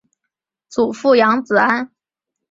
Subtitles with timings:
[0.67, 1.91] 祖父杨子安。